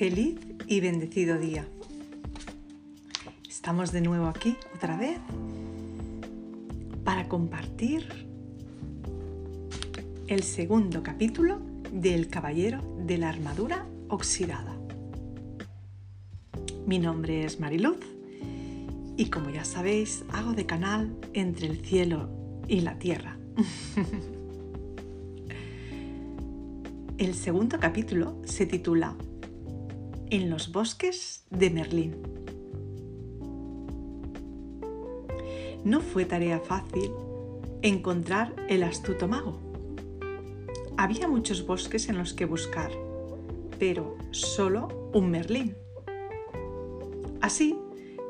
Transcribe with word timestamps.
Feliz 0.00 0.40
y 0.66 0.80
bendecido 0.80 1.36
día. 1.36 1.68
Estamos 3.46 3.92
de 3.92 4.00
nuevo 4.00 4.28
aquí 4.28 4.56
otra 4.74 4.96
vez 4.96 5.18
para 7.04 7.28
compartir 7.28 8.08
el 10.26 10.42
segundo 10.42 11.02
capítulo 11.02 11.60
del 11.92 12.28
Caballero 12.28 12.80
de 13.04 13.18
la 13.18 13.28
Armadura 13.28 13.86
Oxidada. 14.08 14.74
Mi 16.86 16.98
nombre 16.98 17.44
es 17.44 17.60
Mariluz 17.60 18.00
y 19.18 19.26
como 19.26 19.50
ya 19.50 19.66
sabéis 19.66 20.24
hago 20.32 20.54
de 20.54 20.64
canal 20.64 21.14
entre 21.34 21.66
el 21.66 21.84
cielo 21.84 22.30
y 22.68 22.80
la 22.80 22.98
tierra. 22.98 23.36
el 27.18 27.34
segundo 27.34 27.78
capítulo 27.78 28.40
se 28.46 28.64
titula 28.64 29.14
En 30.30 30.48
los 30.48 30.72
bosques 30.72 31.44
de 31.50 31.70
Merlín. 31.70 32.16
No 35.84 36.00
fue 36.00 36.24
tarea 36.24 36.60
fácil 36.60 37.10
encontrar 37.82 38.54
el 38.68 38.82
astuto 38.84 39.26
mago. 39.26 39.58
Había 40.96 41.26
muchos 41.26 41.66
bosques 41.66 42.08
en 42.08 42.16
los 42.16 42.32
que 42.32 42.44
buscar, 42.44 42.92
pero 43.78 44.16
solo 44.30 45.10
un 45.12 45.30
Merlín. 45.30 45.76
Así 47.40 47.76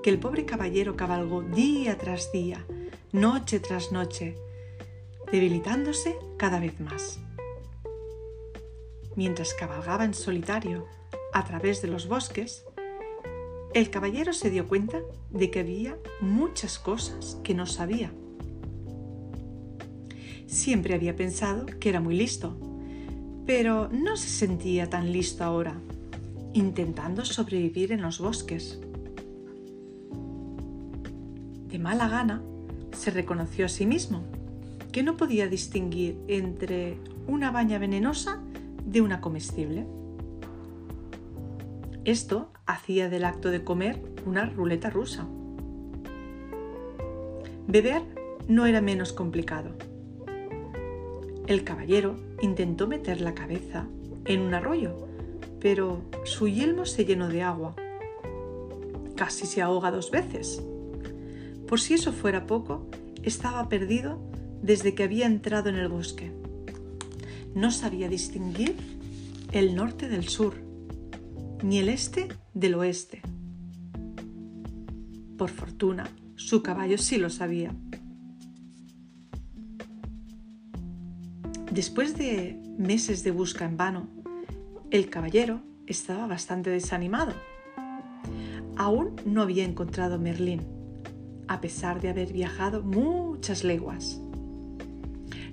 que 0.03 0.11
el 0.11 0.19
pobre 0.19 0.47
caballero 0.47 0.97
cabalgó 0.97 1.43
día 1.43 1.99
tras 1.99 2.33
día, 2.33 2.65
noche 3.13 3.61
tras 3.61 3.93
noche, 3.93 4.37
debilitándose 5.31 6.17
cada 6.39 6.61
vez 6.61 6.81
más 6.81 7.21
mientras 9.17 9.55
cabalgaba 9.55 10.05
en 10.05 10.15
solitario 10.15 10.87
a 11.33 11.45
través 11.45 11.83
de 11.83 11.89
los 11.89 12.09
bosques, 12.09 12.65
el 13.73 13.91
caballero 13.91 14.33
se 14.33 14.51
dio 14.51 14.67
cuenta 14.67 15.01
de 15.31 15.51
que 15.51 15.61
había 15.61 15.97
muchas 16.21 16.79
cosas 16.79 17.39
que 17.45 17.55
no 17.55 17.67
sabía. 17.67 18.13
Siempre 20.47 20.95
había 20.95 21.15
pensado 21.15 21.67
que 21.67 21.89
era 21.89 22.01
muy 22.01 22.17
listo, 22.17 22.57
pero 23.47 23.89
no 23.89 24.17
se 24.17 24.29
sentía 24.29 24.91
tan 24.91 25.13
listo 25.13 25.45
ahora, 25.45 25.81
intentando 26.53 27.25
sobrevivir 27.25 27.93
en 27.93 28.03
los 28.03 28.19
bosques. 28.19 28.81
De 31.69 31.79
mala 31.79 32.09
gana, 32.09 32.43
se 32.93 33.13
reconoció 33.13 33.67
a 33.67 33.69
sí 33.69 33.87
mismo 33.87 34.25
que 34.91 35.05
no 35.05 35.17
podía 35.17 35.47
distinguir 35.47 36.19
entre 36.27 36.99
una 37.29 37.53
baña 37.53 37.79
venenosa 37.79 38.43
de 38.85 39.01
una 39.01 39.21
comestible. 39.21 39.87
Esto 42.05 42.51
hacía 42.67 43.09
del 43.09 43.25
acto 43.25 43.51
de 43.51 43.65
comer 43.65 44.01
una 44.27 44.47
ruleta 44.47 44.91
rusa. 44.91 45.27
Beber 47.67 48.03
no 48.49 48.67
era 48.67 48.81
menos 48.81 49.13
complicado. 49.13 49.71
El 51.47 51.65
caballero 51.65 52.17
intentó 52.43 52.87
meter 52.87 53.21
la 53.21 53.35
cabeza 53.35 53.87
en 54.25 54.41
un 54.41 54.55
arroyo, 54.55 54.97
pero 55.61 56.03
su 56.25 56.49
yelmo 56.49 56.87
se 56.87 57.05
llenó 57.05 57.29
de 57.29 57.43
agua. 57.43 57.75
Casi 59.17 59.47
se 59.47 59.63
ahoga 59.63 59.91
dos 59.91 60.11
veces. 60.11 60.63
Por 61.69 61.81
si 61.81 61.95
eso 61.95 62.13
fuera 62.13 62.47
poco, 62.47 62.87
estaba 63.23 63.69
perdido 63.69 64.19
desde 64.63 64.95
que 64.95 65.03
había 65.03 65.27
entrado 65.27 65.69
en 65.69 65.77
el 65.77 65.89
bosque 65.89 66.33
no 67.55 67.71
sabía 67.71 68.09
distinguir 68.09 68.77
el 69.53 69.75
norte 69.75 70.09
del 70.09 70.29
sur, 70.29 70.55
ni 71.63 71.79
el 71.79 71.89
este 71.89 72.29
del 72.55 72.75
oeste. 72.75 73.23
Por 75.37 75.51
fortuna, 75.51 76.09
su 76.37 76.63
caballo 76.63 76.99
sí 76.99 77.19
lo 77.19 77.31
sabía. 77.31 77.75
Después 81.71 82.17
de 82.17 82.61
meses 82.79 83.23
de 83.23 83.31
busca 83.31 83.65
en 83.65 83.77
vano, 83.77 84.09
el 84.91 85.09
caballero 85.09 85.63
estaba 85.87 86.27
bastante 86.27 86.71
desanimado. 86.71 87.33
Aún 88.77 89.17
no 89.25 89.43
había 89.43 89.65
encontrado 89.65 90.19
Merlín, 90.19 90.63
a 91.47 91.61
pesar 91.61 92.01
de 92.01 92.09
haber 92.09 92.33
viajado 92.33 92.83
muchas 92.83 93.65
leguas. 93.65 94.21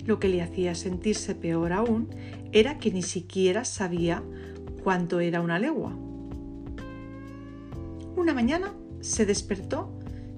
Lo 0.06 0.18
que 0.18 0.28
le 0.28 0.42
hacía 0.42 0.74
sentirse 0.74 1.34
peor 1.34 1.72
aún 1.72 2.08
era 2.52 2.78
que 2.78 2.90
ni 2.90 3.02
siquiera 3.02 3.64
sabía 3.64 4.22
cuánto 4.88 5.20
era 5.20 5.42
una 5.42 5.58
legua. 5.58 5.92
Una 8.16 8.32
mañana 8.32 8.72
se 9.02 9.26
despertó 9.26 9.92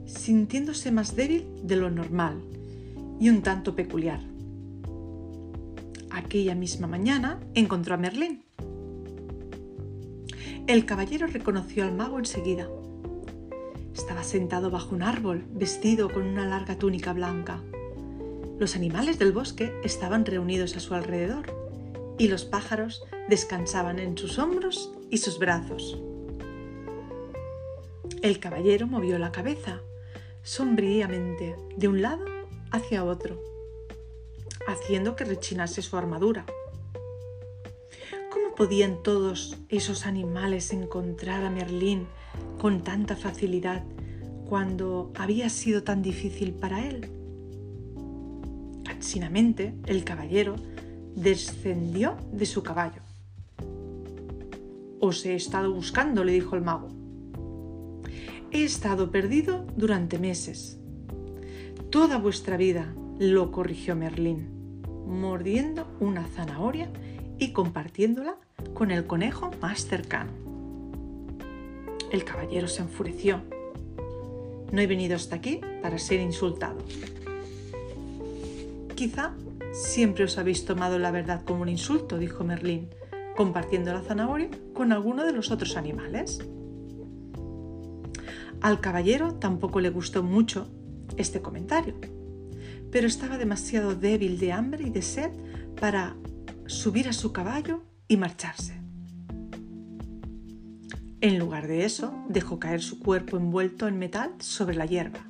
sintiéndose 0.06 0.90
más 0.90 1.14
débil 1.14 1.46
de 1.62 1.76
lo 1.76 1.88
normal 1.88 2.42
y 3.20 3.28
un 3.28 3.42
tanto 3.42 3.76
peculiar. 3.76 4.18
Aquella 6.10 6.56
misma 6.56 6.88
mañana 6.88 7.38
encontró 7.54 7.94
a 7.94 7.98
Merlín. 7.98 8.42
El 10.66 10.84
caballero 10.84 11.28
reconoció 11.28 11.84
al 11.84 11.94
mago 11.94 12.18
enseguida. 12.18 12.66
Estaba 13.94 14.24
sentado 14.24 14.72
bajo 14.72 14.96
un 14.96 15.04
árbol, 15.04 15.44
vestido 15.52 16.10
con 16.10 16.24
una 16.24 16.44
larga 16.44 16.76
túnica 16.76 17.12
blanca. 17.12 17.60
Los 18.58 18.74
animales 18.74 19.16
del 19.20 19.30
bosque 19.30 19.72
estaban 19.84 20.26
reunidos 20.26 20.76
a 20.76 20.80
su 20.80 20.92
alrededor 20.94 21.54
y 22.18 22.26
los 22.26 22.44
pájaros 22.44 23.04
descansaban 23.30 24.00
en 24.00 24.18
sus 24.18 24.40
hombros 24.40 24.92
y 25.08 25.18
sus 25.18 25.38
brazos. 25.38 25.96
El 28.22 28.40
caballero 28.40 28.88
movió 28.88 29.18
la 29.18 29.30
cabeza 29.30 29.80
sombríamente 30.42 31.54
de 31.76 31.88
un 31.88 32.02
lado 32.02 32.24
hacia 32.72 33.04
otro, 33.04 33.40
haciendo 34.66 35.14
que 35.14 35.24
rechinase 35.24 35.80
su 35.80 35.96
armadura. 35.96 36.44
¿Cómo 38.32 38.54
podían 38.56 39.02
todos 39.02 39.56
esos 39.68 40.06
animales 40.06 40.72
encontrar 40.72 41.44
a 41.44 41.50
Merlín 41.50 42.08
con 42.58 42.82
tanta 42.82 43.14
facilidad 43.14 43.84
cuando 44.48 45.12
había 45.14 45.48
sido 45.50 45.84
tan 45.84 46.02
difícil 46.02 46.52
para 46.52 46.84
él? 46.84 47.08
Sinamente, 48.98 49.72
el 49.86 50.04
caballero 50.04 50.56
descendió 51.14 52.16
de 52.32 52.44
su 52.44 52.62
caballo. 52.62 53.09
Os 55.00 55.24
he 55.24 55.34
estado 55.34 55.72
buscando, 55.72 56.24
le 56.24 56.32
dijo 56.32 56.56
el 56.56 56.62
mago. 56.62 56.88
He 58.52 58.64
estado 58.64 59.10
perdido 59.10 59.64
durante 59.74 60.18
meses. 60.18 60.78
Toda 61.88 62.18
vuestra 62.18 62.58
vida, 62.58 62.94
lo 63.18 63.50
corrigió 63.50 63.96
Merlín, 63.96 64.82
mordiendo 65.06 65.86
una 66.00 66.26
zanahoria 66.26 66.90
y 67.38 67.52
compartiéndola 67.52 68.36
con 68.74 68.90
el 68.90 69.06
conejo 69.06 69.50
más 69.62 69.86
cercano. 69.86 70.32
El 72.12 72.24
caballero 72.24 72.68
se 72.68 72.82
enfureció. 72.82 73.40
No 74.70 74.82
he 74.82 74.86
venido 74.86 75.16
hasta 75.16 75.36
aquí 75.36 75.62
para 75.80 75.98
ser 75.98 76.20
insultado. 76.20 76.78
Quizá 78.94 79.34
siempre 79.72 80.24
os 80.24 80.36
habéis 80.36 80.66
tomado 80.66 80.98
la 80.98 81.10
verdad 81.10 81.42
como 81.44 81.62
un 81.62 81.70
insulto, 81.70 82.18
dijo 82.18 82.44
Merlín, 82.44 82.90
compartiendo 83.40 83.90
la 83.94 84.02
zanahoria 84.02 84.50
con 84.74 84.92
alguno 84.92 85.24
de 85.24 85.32
los 85.32 85.50
otros 85.50 85.78
animales. 85.78 86.40
Al 88.60 88.82
caballero 88.82 89.36
tampoco 89.36 89.80
le 89.80 89.88
gustó 89.88 90.22
mucho 90.22 90.68
este 91.16 91.40
comentario, 91.40 91.94
pero 92.92 93.06
estaba 93.06 93.38
demasiado 93.38 93.94
débil 93.94 94.38
de 94.38 94.52
hambre 94.52 94.88
y 94.88 94.90
de 94.90 95.00
sed 95.00 95.30
para 95.80 96.16
subir 96.66 97.08
a 97.08 97.14
su 97.14 97.32
caballo 97.32 97.82
y 98.08 98.18
marcharse. 98.18 98.74
En 101.22 101.38
lugar 101.38 101.66
de 101.66 101.86
eso, 101.86 102.12
dejó 102.28 102.58
caer 102.58 102.82
su 102.82 102.98
cuerpo 102.98 103.38
envuelto 103.38 103.88
en 103.88 103.98
metal 103.98 104.34
sobre 104.40 104.76
la 104.76 104.84
hierba. 104.84 105.26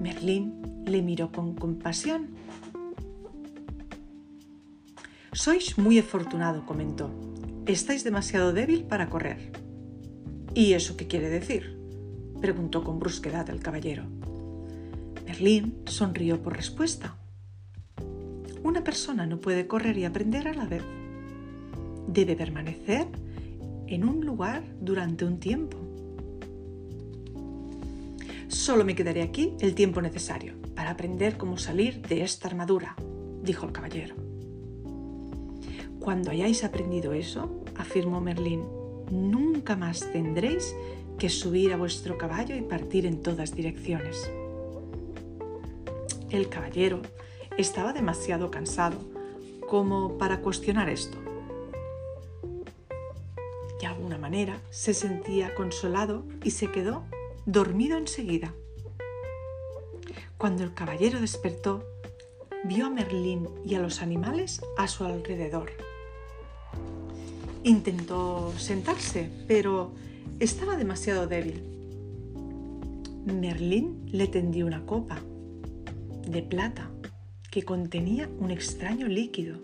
Merlín 0.00 0.84
le 0.86 1.02
miró 1.02 1.32
con 1.32 1.56
compasión. 1.56 2.33
Sois 5.34 5.78
muy 5.78 5.98
afortunado, 5.98 6.64
comentó. 6.64 7.10
Estáis 7.66 8.04
demasiado 8.04 8.52
débil 8.52 8.84
para 8.84 9.10
correr. 9.10 9.50
¿Y 10.54 10.74
eso 10.74 10.96
qué 10.96 11.08
quiere 11.08 11.28
decir? 11.28 11.76
preguntó 12.40 12.84
con 12.84 13.00
brusquedad 13.00 13.50
el 13.50 13.58
caballero. 13.58 14.04
Merlín 15.26 15.82
sonrió 15.86 16.40
por 16.40 16.56
respuesta. 16.56 17.16
Una 18.62 18.84
persona 18.84 19.26
no 19.26 19.40
puede 19.40 19.66
correr 19.66 19.98
y 19.98 20.04
aprender 20.04 20.46
a 20.46 20.54
la 20.54 20.66
vez. 20.66 20.84
Debe 22.06 22.36
permanecer 22.36 23.08
en 23.88 24.08
un 24.08 24.24
lugar 24.24 24.62
durante 24.80 25.24
un 25.24 25.40
tiempo. 25.40 25.78
Solo 28.46 28.84
me 28.84 28.94
quedaré 28.94 29.22
aquí 29.22 29.56
el 29.58 29.74
tiempo 29.74 30.00
necesario 30.00 30.54
para 30.76 30.90
aprender 30.90 31.36
cómo 31.36 31.58
salir 31.58 32.02
de 32.02 32.22
esta 32.22 32.46
armadura, 32.46 32.94
dijo 33.42 33.66
el 33.66 33.72
caballero. 33.72 34.33
Cuando 36.04 36.32
hayáis 36.32 36.64
aprendido 36.64 37.14
eso, 37.14 37.48
afirmó 37.78 38.20
Merlín, 38.20 38.62
nunca 39.10 39.74
más 39.74 40.00
tendréis 40.12 40.76
que 41.18 41.30
subir 41.30 41.72
a 41.72 41.78
vuestro 41.78 42.18
caballo 42.18 42.54
y 42.54 42.60
partir 42.60 43.06
en 43.06 43.22
todas 43.22 43.54
direcciones. 43.54 44.30
El 46.28 46.50
caballero 46.50 47.00
estaba 47.56 47.94
demasiado 47.94 48.50
cansado 48.50 48.98
como 49.66 50.18
para 50.18 50.42
cuestionar 50.42 50.90
esto. 50.90 51.16
De 53.80 53.86
alguna 53.86 54.18
manera 54.18 54.60
se 54.68 54.92
sentía 54.92 55.54
consolado 55.54 56.26
y 56.42 56.50
se 56.50 56.70
quedó 56.70 57.04
dormido 57.46 57.96
enseguida. 57.96 58.52
Cuando 60.36 60.64
el 60.64 60.74
caballero 60.74 61.18
despertó, 61.18 61.82
vio 62.64 62.88
a 62.88 62.90
Merlín 62.90 63.48
y 63.64 63.74
a 63.74 63.78
los 63.78 64.02
animales 64.02 64.60
a 64.76 64.86
su 64.86 65.04
alrededor. 65.04 65.93
Intentó 67.64 68.52
sentarse, 68.58 69.30
pero 69.48 69.94
estaba 70.38 70.76
demasiado 70.76 71.26
débil. 71.26 71.62
Merlín 73.24 74.06
le 74.12 74.26
tendió 74.26 74.66
una 74.66 74.84
copa 74.84 75.18
de 76.28 76.42
plata 76.42 76.90
que 77.50 77.62
contenía 77.62 78.28
un 78.38 78.50
extraño 78.50 79.08
líquido. 79.08 79.58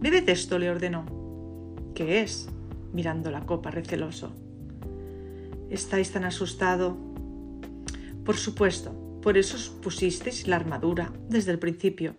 Bebed 0.00 0.28
esto, 0.28 0.58
le 0.58 0.70
ordenó. 0.70 1.06
¿Qué 1.94 2.20
es? 2.20 2.48
mirando 2.92 3.30
la 3.30 3.46
copa 3.46 3.70
receloso. 3.70 4.32
¿Estáis 5.70 6.10
tan 6.10 6.24
asustado? 6.24 6.96
Por 8.24 8.36
supuesto, 8.36 8.92
por 9.22 9.36
eso 9.36 9.56
os 9.56 9.68
pusisteis 9.68 10.48
la 10.48 10.56
armadura 10.56 11.12
desde 11.28 11.52
el 11.52 11.60
principio. 11.60 12.16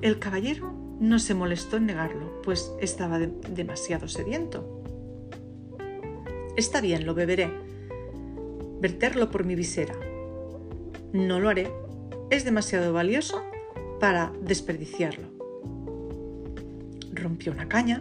El 0.00 0.18
caballero 0.18 0.81
no 1.02 1.18
se 1.18 1.34
molestó 1.34 1.78
en 1.78 1.86
negarlo, 1.86 2.40
pues 2.42 2.72
estaba 2.80 3.18
demasiado 3.18 4.06
sediento. 4.06 4.84
Está 6.56 6.80
bien, 6.80 7.04
lo 7.04 7.12
beberé. 7.12 7.50
Verterlo 8.80 9.28
por 9.28 9.44
mi 9.44 9.56
visera. 9.56 9.96
No 11.12 11.40
lo 11.40 11.48
haré. 11.48 11.72
Es 12.30 12.44
demasiado 12.44 12.92
valioso 12.92 13.42
para 13.98 14.32
desperdiciarlo. 14.42 15.26
Rompió 17.12 17.50
una 17.50 17.68
caña, 17.68 18.00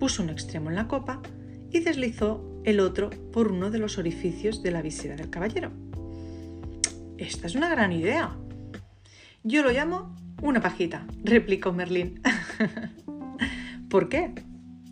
puso 0.00 0.24
un 0.24 0.30
extremo 0.30 0.70
en 0.70 0.76
la 0.76 0.88
copa 0.88 1.22
y 1.70 1.78
deslizó 1.78 2.60
el 2.64 2.80
otro 2.80 3.10
por 3.32 3.52
uno 3.52 3.70
de 3.70 3.78
los 3.78 3.98
orificios 3.98 4.64
de 4.64 4.72
la 4.72 4.82
visera 4.82 5.14
del 5.14 5.30
caballero. 5.30 5.70
Esta 7.18 7.46
es 7.46 7.54
una 7.54 7.68
gran 7.68 7.92
idea. 7.92 8.36
Yo 9.44 9.62
lo 9.62 9.70
llamo 9.70 10.23
una 10.44 10.60
pajita, 10.60 11.06
replicó 11.24 11.72
Merlín. 11.72 12.20
¿Por 13.88 14.10
qué? 14.10 14.34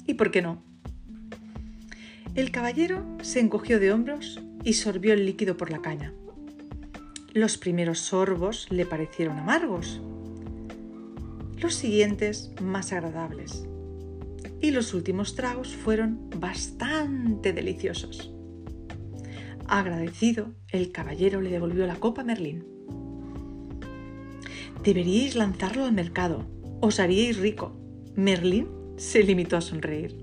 ¿Y 0.07 0.15
por 0.15 0.31
qué 0.31 0.41
no? 0.41 0.63
El 2.35 2.51
caballero 2.51 3.07
se 3.21 3.41
encogió 3.41 3.79
de 3.79 3.93
hombros 3.93 4.41
y 4.65 4.73
sorbió 4.73 5.13
el 5.13 5.27
líquido 5.27 5.59
por 5.59 5.71
la 5.71 5.83
caña. 5.83 6.15
Los 7.35 7.59
primeros 7.59 7.99
sorbos 7.99 8.67
le 8.71 8.87
parecieron 8.87 9.39
amargos, 9.39 10.01
los 11.61 11.75
siguientes 11.75 12.51
más 12.63 12.93
agradables 12.93 13.67
y 14.63 14.71
los 14.71 14.95
últimos 14.95 15.35
tragos 15.35 15.77
fueron 15.77 16.31
bastante 16.41 17.53
deliciosos. 17.53 18.33
Agradecido, 19.69 20.55
el 20.69 20.93
caballero 20.93 21.43
le 21.43 21.51
devolvió 21.51 21.87
la 21.87 21.97
copa 21.97 22.23
a 22.23 22.25
Merlín. 22.25 22.65
Deberíais 24.83 25.37
lanzarlo 25.37 25.85
al 25.85 25.93
mercado, 25.93 26.45
os 26.81 26.99
haríais 26.99 27.39
rico. 27.39 27.71
Merlín 28.17 28.67
se 28.97 29.23
limitó 29.23 29.57
a 29.57 29.61
sonreír. 29.61 30.19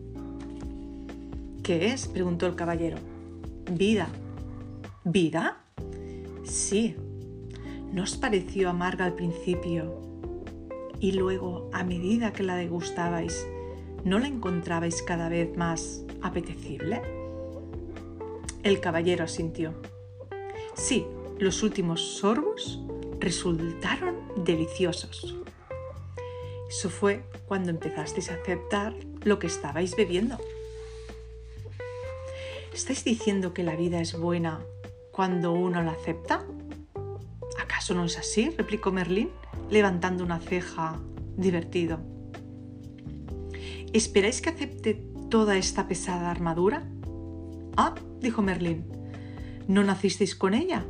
¿Qué 1.64 1.94
es? 1.94 2.10
preguntó 2.10 2.46
el 2.46 2.56
caballero. 2.56 2.98
Vida. 3.72 4.10
¿Vida? 5.06 5.64
Sí. 6.44 6.98
¿No 7.94 8.04
os 8.04 8.18
pareció 8.18 8.70
amarga 8.70 9.06
al 9.06 9.14
principio? 9.14 10.02
Y 11.00 11.14
luego, 11.14 11.70
a 11.72 11.86
medida 11.86 12.34
que 12.34 12.44
la 12.44 12.58
degustabais, 12.58 13.48
¿no 14.04 14.20
la 14.20 14.28
encontrabais 14.28 15.02
cada 15.04 15.30
vez 15.30 15.56
más 15.56 16.04
apetecible? 16.22 17.02
El 18.64 18.82
caballero 18.82 19.24
asintió. 19.24 19.74
Sí, 20.76 21.06
los 21.40 21.64
últimos 21.64 22.02
sorbos 22.02 22.84
resultaron 23.20 24.16
deliciosos. 24.38 25.36
Eso 26.70 26.90
fue 26.90 27.24
cuando 27.48 27.72
empezasteis 27.72 28.30
a 28.30 28.36
aceptar 28.36 28.94
lo 29.24 29.40
que 29.40 29.48
estabais 29.48 29.96
bebiendo. 29.96 30.38
¿Estáis 32.74 33.04
diciendo 33.04 33.54
que 33.54 33.64
la 33.64 33.76
vida 33.76 34.00
es 34.00 34.18
buena 34.18 34.60
cuando 35.12 35.52
uno 35.52 35.82
la 35.82 35.92
acepta? 35.92 36.46
¿Acaso 37.60 37.96
no 37.96 38.06
es 38.06 38.18
así? 38.18 38.52
replicó 38.52 38.92
Merlín, 38.92 39.32
levantando 39.70 40.24
una 40.24 40.40
ceja 40.40 41.00
divertido. 41.36 42.00
¿Esperáis 43.92 44.42
que 44.42 44.50
acepte 44.50 44.94
toda 45.30 45.58
esta 45.58 45.88
pesada 45.88 46.30
armadura? 46.30 46.88
Ah, 47.76 47.96
dijo 48.22 48.42
Merlín, 48.42 48.86
¿no 49.68 49.84
nacisteis 49.84 50.36
con 50.36 50.54
ella? 50.54 50.86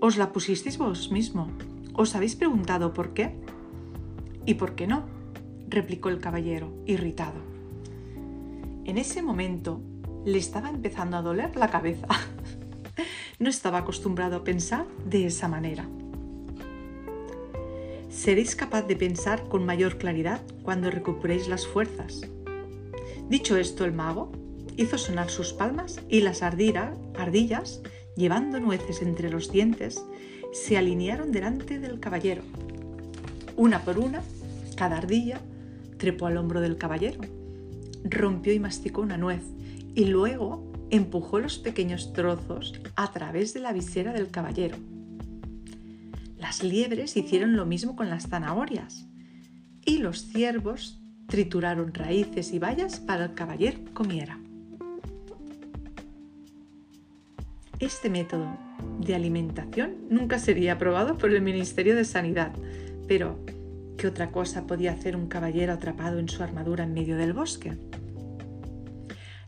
¿Os 0.00 0.16
la 0.16 0.32
pusisteis 0.32 0.78
vos 0.78 1.10
mismo? 1.10 1.50
¿Os 1.92 2.14
habéis 2.14 2.34
preguntado 2.34 2.94
por 2.94 3.12
qué? 3.12 3.34
¿Y 4.46 4.54
por 4.54 4.74
qué 4.74 4.86
no? 4.86 5.04
replicó 5.68 6.08
el 6.08 6.20
caballero, 6.20 6.72
irritado. 6.86 7.38
En 8.86 8.96
ese 8.96 9.20
momento, 9.22 9.82
le 10.24 10.38
estaba 10.38 10.70
empezando 10.70 11.18
a 11.18 11.22
doler 11.22 11.54
la 11.54 11.68
cabeza. 11.68 12.06
no 13.38 13.50
estaba 13.50 13.78
acostumbrado 13.78 14.36
a 14.36 14.44
pensar 14.44 14.86
de 15.04 15.26
esa 15.26 15.48
manera. 15.48 15.86
Seréis 18.08 18.56
capaz 18.56 18.82
de 18.82 18.96
pensar 18.96 19.48
con 19.48 19.66
mayor 19.66 19.98
claridad 19.98 20.40
cuando 20.62 20.90
recuperéis 20.90 21.46
las 21.46 21.66
fuerzas. 21.66 22.22
Dicho 23.28 23.58
esto, 23.58 23.84
el 23.84 23.92
mago 23.92 24.32
hizo 24.78 24.96
sonar 24.96 25.28
sus 25.28 25.52
palmas 25.52 26.00
y 26.08 26.22
las 26.22 26.42
ardillas, 26.42 27.82
llevando 28.16 28.60
nueces 28.60 29.02
entre 29.02 29.30
los 29.30 29.50
dientes, 29.50 30.04
se 30.52 30.76
alinearon 30.76 31.32
delante 31.32 31.78
del 31.78 32.00
caballero. 32.00 32.42
Una 33.56 33.84
por 33.84 33.98
una, 33.98 34.22
cada 34.76 34.96
ardilla 34.96 35.40
trepó 35.96 36.26
al 36.26 36.36
hombro 36.36 36.60
del 36.60 36.76
caballero, 36.76 37.20
rompió 38.04 38.52
y 38.52 38.58
masticó 38.58 39.02
una 39.02 39.18
nuez 39.18 39.42
y 39.94 40.06
luego 40.06 40.72
empujó 40.90 41.38
los 41.38 41.58
pequeños 41.58 42.12
trozos 42.12 42.80
a 42.96 43.12
través 43.12 43.54
de 43.54 43.60
la 43.60 43.72
visera 43.72 44.12
del 44.12 44.30
caballero. 44.30 44.76
Las 46.36 46.62
liebres 46.62 47.16
hicieron 47.16 47.54
lo 47.54 47.66
mismo 47.66 47.96
con 47.96 48.08
las 48.10 48.28
zanahorias 48.28 49.06
y 49.84 49.98
los 49.98 50.26
ciervos 50.26 51.00
trituraron 51.26 51.94
raíces 51.94 52.52
y 52.52 52.58
bayas 52.58 52.98
para 52.98 53.26
el 53.26 53.34
caballero 53.34 53.78
comiera. 53.92 54.39
Este 57.80 58.10
método 58.10 58.58
de 58.98 59.14
alimentación 59.14 59.96
nunca 60.10 60.38
sería 60.38 60.74
aprobado 60.74 61.16
por 61.16 61.30
el 61.30 61.40
Ministerio 61.40 61.96
de 61.96 62.04
Sanidad, 62.04 62.52
pero 63.08 63.38
¿qué 63.96 64.06
otra 64.06 64.30
cosa 64.30 64.66
podía 64.66 64.92
hacer 64.92 65.16
un 65.16 65.28
caballero 65.28 65.72
atrapado 65.72 66.18
en 66.18 66.28
su 66.28 66.42
armadura 66.42 66.84
en 66.84 66.92
medio 66.92 67.16
del 67.16 67.32
bosque? 67.32 67.78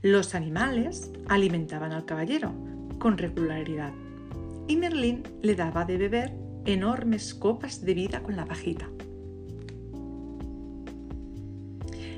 Los 0.00 0.34
animales 0.34 1.12
alimentaban 1.28 1.92
al 1.92 2.06
caballero 2.06 2.54
con 2.98 3.18
regularidad 3.18 3.92
y 4.66 4.76
Merlín 4.76 5.24
le 5.42 5.54
daba 5.54 5.84
de 5.84 5.98
beber 5.98 6.32
enormes 6.64 7.34
copas 7.34 7.84
de 7.84 7.92
vida 7.92 8.22
con 8.22 8.36
la 8.36 8.46
pajita. 8.46 8.88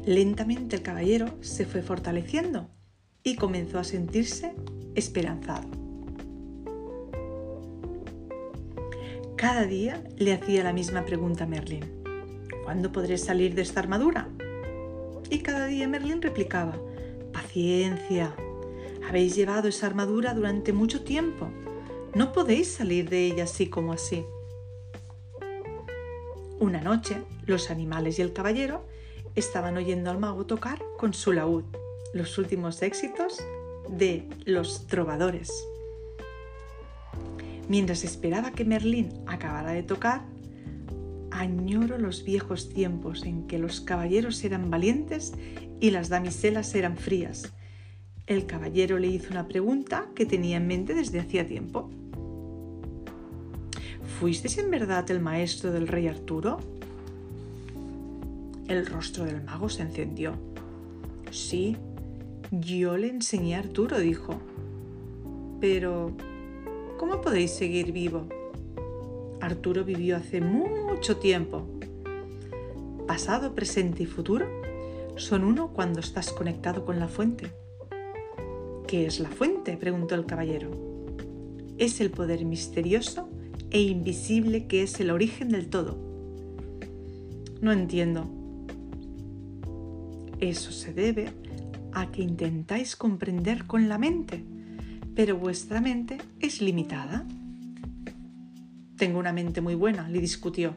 Lentamente 0.06 0.76
el 0.76 0.83
caballero 0.83 1.26
se 1.40 1.66
fue 1.66 1.83
fortaleciendo 1.83 2.68
y 3.25 3.35
comenzó 3.35 3.80
a 3.80 3.85
sentirse 3.85 4.54
esperanzado. 4.94 5.84
Cada 9.44 9.66
día 9.66 10.02
le 10.16 10.32
hacía 10.32 10.64
la 10.64 10.72
misma 10.72 11.04
pregunta 11.04 11.44
a 11.44 11.46
Merlín. 11.46 11.84
¿Cuándo 12.64 12.90
podré 12.92 13.18
salir 13.18 13.54
de 13.54 13.60
esta 13.60 13.80
armadura? 13.80 14.30
Y 15.28 15.40
cada 15.40 15.66
día 15.66 15.86
Merlín 15.86 16.22
replicaba, 16.22 16.78
Paciencia. 17.30 18.34
Habéis 19.06 19.36
llevado 19.36 19.68
esa 19.68 19.86
armadura 19.86 20.32
durante 20.32 20.72
mucho 20.72 21.04
tiempo. 21.04 21.50
No 22.14 22.32
podéis 22.32 22.72
salir 22.72 23.10
de 23.10 23.26
ella 23.26 23.44
así 23.44 23.66
como 23.68 23.92
así. 23.92 24.24
Una 26.58 26.80
noche, 26.80 27.18
los 27.44 27.70
animales 27.70 28.18
y 28.18 28.22
el 28.22 28.32
caballero 28.32 28.86
estaban 29.34 29.76
oyendo 29.76 30.10
al 30.10 30.18
mago 30.18 30.46
tocar 30.46 30.78
con 30.96 31.12
su 31.12 31.34
laúd 31.34 31.64
los 32.14 32.38
últimos 32.38 32.80
éxitos 32.80 33.44
de 33.90 34.26
los 34.46 34.86
trovadores. 34.86 35.52
Mientras 37.68 38.04
esperaba 38.04 38.52
que 38.52 38.64
Merlín 38.64 39.09
acabara 39.26 39.73
de 39.73 39.83
tocar, 39.83 40.23
añoro 41.30 41.99
los 41.99 42.25
viejos 42.25 42.68
tiempos 42.68 43.25
en 43.25 43.47
que 43.47 43.59
los 43.59 43.80
caballeros 43.80 44.44
eran 44.44 44.71
valientes 44.71 45.33
y 45.80 45.90
las 45.90 46.09
damiselas 46.09 46.75
eran 46.75 46.97
frías. 46.97 47.52
El 48.26 48.47
caballero 48.47 48.99
le 48.99 49.09
hizo 49.09 49.30
una 49.30 49.49
pregunta 49.49 50.06
que 50.14 50.26
tenía 50.26 50.56
en 50.56 50.66
mente 50.66 50.94
desde 50.94 51.21
hacía 51.21 51.47
tiempo. 51.47 51.90
¿Fuisteis 54.18 54.59
en 54.59 54.71
verdad 54.71 55.11
el 55.11 55.21
maestro 55.21 55.73
del 55.73 55.88
rey 55.88 56.06
Arturo? 56.06 56.59
El 58.68 58.87
rostro 58.87 59.25
del 59.25 59.42
mago 59.42 59.68
se 59.68 59.83
encendió. 59.83 60.33
Sí, 61.30 61.76
yo 62.50 62.97
le 62.97 63.09
enseñé 63.09 63.56
a 63.56 63.59
Arturo, 63.59 63.99
dijo. 63.99 64.38
Pero, 65.61 66.12
¿cómo 67.04 67.20
podéis 67.20 67.50
seguir 67.50 67.92
vivo? 67.92 68.26
Arturo 69.38 69.84
vivió 69.84 70.16
hace 70.16 70.40
mucho 70.40 71.18
tiempo. 71.18 71.66
Pasado, 73.06 73.54
presente 73.54 74.04
y 74.04 74.06
futuro 74.06 74.46
son 75.16 75.44
uno 75.44 75.75
cuando 75.75 76.00
estás 76.00 76.32
conectado 76.32 76.87
con 76.87 76.99
la 76.99 77.08
fuente. 77.08 77.50
¿Qué 78.87 79.04
es 79.04 79.20
la 79.20 79.28
fuente? 79.28 79.76
preguntó 79.76 80.14
el 80.14 80.25
caballero. 80.25 80.70
Es 81.76 82.00
el 82.00 82.11
poder 82.11 82.46
misterioso 82.46 83.28
e 83.70 83.82
invisible 83.82 84.66
que 84.66 84.82
es 84.82 84.99
el 84.99 85.11
origen 85.11 85.50
del 85.50 85.68
todo. 85.68 85.99
No 87.61 87.70
entiendo. 87.70 88.25
Eso 90.40 90.73
se 90.73 90.94
debe 90.94 91.28
a 91.92 92.11
que 92.11 92.23
intentáis 92.23 92.96
comprender 92.96 93.66
con 93.66 93.90
la 93.90 93.99
mente, 93.99 94.42
pero 95.14 95.37
vuestra 95.37 95.80
mente 95.80 96.18
es 96.40 96.61
limitada. 96.61 97.26
Tengo 98.97 99.18
una 99.18 99.33
mente 99.33 99.61
muy 99.61 99.75
buena, 99.75 100.09
le 100.09 100.21
discutió. 100.21 100.75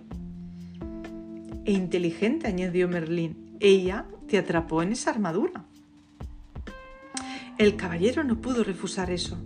E 1.66 1.72
inteligente, 1.72 2.48
añadió 2.48 2.88
Merlín. 2.88 3.58
Ella 3.60 4.06
te 4.28 4.38
atrapó 4.38 4.82
en 4.82 4.92
esa 4.92 5.12
armadura. 5.12 5.66
El 7.58 7.76
caballero 7.76 8.24
no 8.24 8.40
pudo 8.40 8.64
refusar 8.64 9.10
eso. 9.12 9.38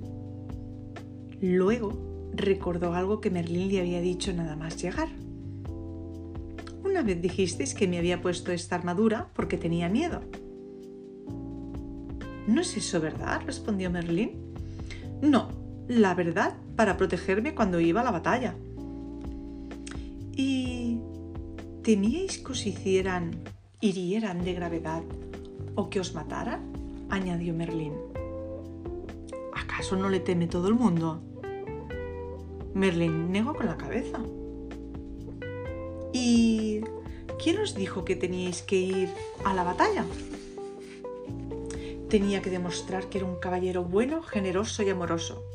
Luego 1.42 2.30
recordó 2.34 2.94
algo 2.94 3.22
que 3.22 3.32
Merlín 3.32 3.70
le 3.70 3.80
había 3.80 4.02
dicho 4.02 4.34
nada 4.34 4.56
más 4.56 4.82
llegar. 4.82 5.10
Una 6.84 7.04
vez 7.04 7.22
dijisteis 7.22 7.74
que 7.74 7.88
me 7.88 7.98
había 7.98 8.22
puesto 8.22 8.52
esta 8.52 8.76
armadura 8.76 9.30
porque 9.34 9.58
tenía 9.58 9.88
miedo. 9.90 10.22
¿No 12.48 12.62
es 12.62 12.76
eso 12.76 13.00
verdad? 13.00 13.42
respondió 13.46 13.90
Merlín. 13.90 14.41
No, 15.22 15.50
la 15.88 16.16
verdad, 16.16 16.56
para 16.76 16.98
protegerme 16.98 17.54
cuando 17.54 17.80
iba 17.80 18.02
a 18.02 18.04
la 18.04 18.12
batalla. 18.12 18.56
¿Y 20.36 21.00
temíais 21.84 22.40
que 22.40 22.52
os 22.52 22.66
hicieran, 22.66 23.32
hirieran 23.82 24.44
de 24.44 24.54
gravedad 24.54 25.04
o 25.76 25.90
que 25.90 26.00
os 26.00 26.14
mataran? 26.16 26.72
añadió 27.10 27.54
Merlín. 27.54 27.94
¿Acaso 29.54 29.96
no 29.96 30.10
le 30.10 30.22
teme 30.22 30.48
todo 30.48 30.70
el 30.70 30.76
mundo? 30.76 31.22
Merlín 32.74 33.32
negó 33.32 33.54
con 33.54 33.66
la 33.66 33.78
cabeza. 33.78 34.20
¿Y 36.14 36.82
quién 37.42 37.60
os 37.60 37.76
dijo 37.76 38.06
que 38.06 38.16
teníais 38.16 38.62
que 38.62 38.78
ir 38.78 39.10
a 39.44 39.54
la 39.54 39.64
batalla? 39.64 40.06
Tenía 42.12 42.42
que 42.42 42.50
demostrar 42.50 43.08
que 43.08 43.20
era 43.20 43.26
un 43.26 43.38
caballero 43.38 43.86
bueno, 43.86 44.22
generoso 44.22 44.84
y 44.84 44.90
amoroso. 44.90 45.46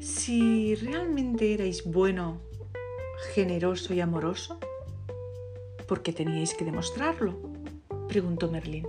Si 0.00 0.74
realmente 0.74 1.54
erais 1.54 1.82
bueno, 1.82 2.42
generoso 3.32 3.94
y 3.94 4.02
amoroso, 4.02 4.58
¿por 5.88 6.02
qué 6.02 6.12
teníais 6.12 6.52
que 6.52 6.66
demostrarlo? 6.66 7.40
preguntó 8.06 8.50
Merlín. 8.50 8.86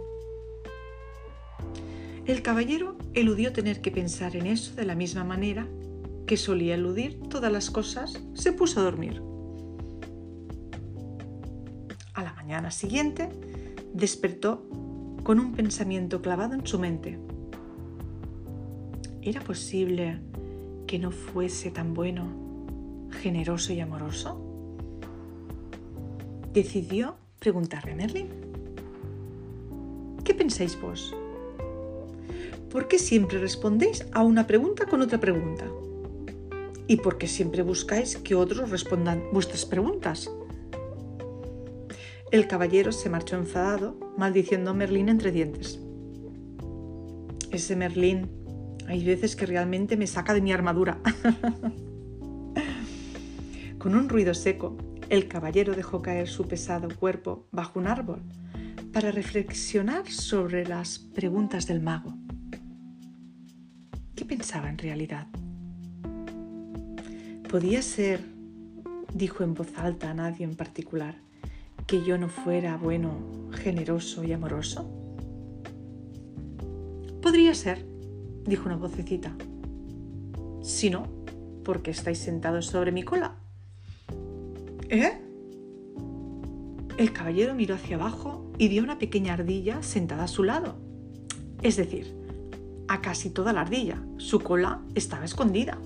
El 2.26 2.42
caballero 2.42 2.98
eludió 3.14 3.54
tener 3.54 3.80
que 3.80 3.92
pensar 3.92 4.36
en 4.36 4.48
eso 4.48 4.76
de 4.76 4.84
la 4.84 4.96
misma 4.96 5.24
manera 5.24 5.70
que 6.28 6.36
solía 6.36 6.76
eludir 6.76 7.18
todas 7.30 7.50
las 7.50 7.72
cosas, 7.72 8.22
se 8.34 8.52
puso 8.52 8.82
a 8.82 8.84
dormir. 8.84 9.22
A 12.14 12.24
la 12.24 12.34
mañana 12.34 12.72
siguiente 12.72 13.30
despertó 13.94 14.85
con 15.26 15.40
un 15.40 15.54
pensamiento 15.54 16.22
clavado 16.22 16.54
en 16.54 16.68
su 16.68 16.78
mente. 16.78 17.18
¿Era 19.24 19.42
posible 19.42 20.20
que 20.86 21.00
no 21.00 21.10
fuese 21.10 21.72
tan 21.72 21.96
bueno, 21.96 22.28
generoso 23.10 23.74
y 23.74 23.80
amoroso? 23.80 24.40
Decidió 26.54 27.16
preguntarle 27.40 27.94
a 27.94 27.96
Merlin. 27.96 28.28
¿Qué 30.24 30.36
pensáis 30.36 30.80
vos? 30.80 31.16
¿Por 32.70 32.88
qué 32.88 33.00
siempre 33.00 33.40
respondéis 33.40 34.06
a 34.12 34.22
una 34.22 34.46
pregunta 34.46 34.86
con 34.86 35.02
otra 35.02 35.20
pregunta? 35.20 35.66
¿Y 36.86 36.98
por 36.98 37.18
qué 37.18 37.28
siempre 37.28 37.64
buscáis 37.64 38.16
que 38.18 38.36
otros 38.36 38.70
respondan 38.70 39.24
vuestras 39.34 39.66
preguntas? 39.66 40.30
El 42.32 42.48
caballero 42.48 42.92
se 42.92 43.10
marchó 43.10 43.36
enfadado, 43.36 44.00
maldiciendo 44.18 44.72
a 44.72 44.74
Merlín 44.74 45.10
entre 45.10 45.32
dientes. 45.32 45.80
Ese 47.52 47.76
Merlín, 47.76 48.30
hay 48.88 49.06
veces 49.06 49.36
que 49.36 49.46
realmente 49.46 49.96
me 49.96 50.08
saca 50.08 50.34
de 50.34 50.42
mi 50.42 50.52
armadura. 50.52 51.00
Con 53.78 53.96
un 53.96 54.10
ruido 54.10 54.34
seco, 54.34 54.76
el 55.10 55.28
caballero 55.28 55.76
dejó 55.76 56.02
caer 56.02 56.28
su 56.28 56.48
pesado 56.48 56.88
cuerpo 56.90 57.48
bajo 57.52 57.80
un 57.80 57.88
árbol 57.88 58.24
para 58.92 59.12
reflexionar 59.12 60.10
sobre 60.10 60.66
las 60.66 60.98
preguntas 60.98 61.68
del 61.68 61.82
mago. 61.82 62.18
¿Qué 64.16 64.26
pensaba 64.26 64.70
en 64.70 64.80
realidad? 64.80 65.28
¿Podía 67.50 67.84
ser, 67.84 68.22
dijo 69.14 69.44
en 69.44 69.54
voz 69.54 69.78
alta 69.78 70.10
a 70.10 70.16
nadie 70.16 70.44
en 70.44 70.56
particular, 70.56 71.25
que 71.88 72.04
yo 72.04 72.18
no 72.18 72.30
fuera 72.30 72.78
bueno, 72.78 73.50
generoso 73.52 74.24
y 74.24 74.34
amoroso? 74.34 74.90
Podría 77.22 77.54
ser, 77.54 77.86
dijo 78.46 78.66
una 78.66 78.78
vocecita. 78.78 79.36
Si 80.62 80.90
no, 80.90 81.08
¿por 81.64 81.82
qué 81.82 81.92
estáis 81.92 82.20
sentados 82.20 82.68
sobre 82.68 82.92
mi 82.92 83.04
cola? 83.04 83.36
¿Eh? 84.90 85.22
El 86.98 87.12
caballero 87.12 87.54
miró 87.56 87.76
hacia 87.76 87.98
abajo 87.98 88.52
y 88.58 88.68
vio 88.68 88.84
una 88.84 88.98
pequeña 88.98 89.34
ardilla 89.34 89.84
sentada 89.84 90.24
a 90.24 90.28
su 90.28 90.44
lado. 90.44 90.76
Es 91.62 91.76
decir, 91.76 92.16
a 92.88 93.02
casi 93.02 93.30
toda 93.30 93.54
la 93.54 93.62
ardilla. 93.62 94.02
Su 94.18 94.40
cola 94.40 94.82
estaba 94.96 95.26
escondida. 95.26 95.78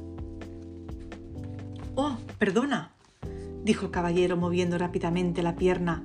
Oh, 1.96 2.18
perdona, 2.38 2.94
dijo 3.70 3.86
el 3.86 3.92
caballero 3.92 4.36
moviendo 4.36 4.80
rápidamente 4.80 5.44
la 5.44 5.56
pierna 5.56 6.02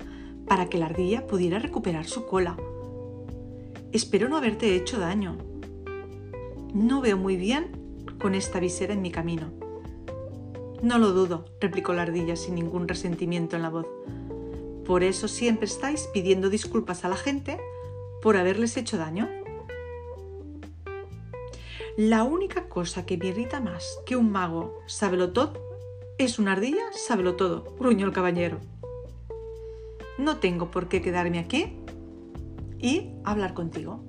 para 0.47 0.67
que 0.67 0.77
la 0.77 0.85
ardilla 0.85 1.25
pudiera 1.25 1.57
recuperar 1.57 2.05
su 2.05 2.27
cola. 2.27 2.55
Espero 3.91 4.29
no 4.29 4.37
haberte 4.37 4.75
hecho 4.75 4.99
daño. 4.99 5.35
No 6.75 7.01
veo 7.01 7.17
muy 7.17 7.37
bien 7.37 7.71
con 8.21 8.35
esta 8.35 8.59
visera 8.59 8.93
en 8.93 9.01
mi 9.01 9.09
camino. 9.09 9.51
No 10.83 10.99
lo 10.99 11.11
dudo, 11.11 11.45
replicó 11.59 11.93
la 11.93 12.03
ardilla 12.03 12.35
sin 12.35 12.53
ningún 12.53 12.87
resentimiento 12.87 13.55
en 13.55 13.63
la 13.63 13.71
voz. 13.71 13.87
Por 14.85 15.01
eso 15.01 15.27
siempre 15.27 15.65
estáis 15.65 16.07
pidiendo 16.13 16.51
disculpas 16.51 17.03
a 17.03 17.09
la 17.09 17.17
gente 17.17 17.59
por 18.21 18.37
haberles 18.37 18.77
hecho 18.77 18.99
daño. 18.99 19.27
La 21.97 22.25
única 22.25 22.69
cosa 22.69 23.07
que 23.07 23.17
me 23.17 23.29
irrita 23.29 23.59
más 23.59 23.97
que 24.05 24.15
un 24.15 24.31
mago 24.31 24.81
sábelo 24.85 25.33
todo 25.33 25.64
es 26.17 26.39
una 26.39 26.53
ardilla, 26.53 26.83
sábelo 26.93 27.35
todo, 27.35 27.75
gruñó 27.77 28.05
el 28.05 28.13
caballero. 28.13 28.59
No 30.17 30.37
tengo 30.37 30.71
por 30.71 30.87
qué 30.87 31.01
quedarme 31.01 31.39
aquí 31.39 31.73
y 32.79 33.11
hablar 33.23 33.53
contigo. 33.53 34.03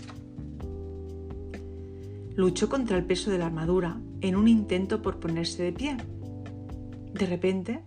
Luchó 2.36 2.68
contra 2.68 2.96
el 2.96 3.04
peso 3.04 3.30
de 3.30 3.38
la 3.38 3.46
armadura 3.46 4.00
en 4.20 4.36
un 4.36 4.46
intento 4.46 5.02
por 5.02 5.18
ponerse 5.18 5.64
de 5.64 5.72
pie. 5.72 5.96
De 7.12 7.26
repente, 7.26 7.82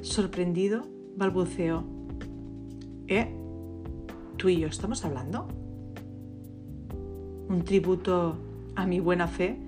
sorprendido, 0.00 0.86
balbuceó. 1.16 1.84
¿Eh? 3.08 3.34
¿Tú 4.36 4.48
y 4.48 4.60
yo 4.60 4.68
estamos 4.68 5.04
hablando? 5.04 5.48
Un 7.48 7.62
tributo 7.64 8.36
a 8.76 8.86
mi 8.86 9.00
buena 9.00 9.28
fe, 9.28 9.58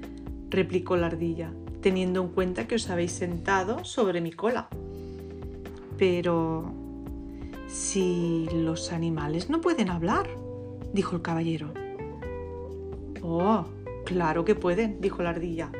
replicó 0.50 0.96
la 0.96 1.08
ardilla, 1.08 1.52
teniendo 1.80 2.22
en 2.22 2.28
cuenta 2.28 2.66
que 2.66 2.74
os 2.74 2.90
habéis 2.90 3.12
sentado 3.12 3.84
sobre 3.84 4.20
mi 4.20 4.32
cola. 4.32 4.68
Pero... 5.96 6.72
si 7.68 8.48
los 8.52 8.92
animales 8.92 9.50
no 9.50 9.60
pueden 9.60 9.90
hablar, 9.90 10.28
dijo 10.92 11.16
el 11.16 11.22
caballero. 11.22 11.72
Oh, 13.22 13.64
claro 14.04 14.44
que 14.44 14.54
pueden, 14.54 15.00
dijo 15.00 15.22
la 15.22 15.30
ardilla. 15.30 15.70